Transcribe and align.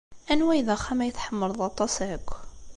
Anwa 0.31 0.51
ay 0.53 0.61
d 0.67 0.69
axxam 0.75 0.99
ay 1.01 1.11
tḥemmleḍ 1.13 1.59
aṭas 1.69 1.95
akk? 2.15 2.29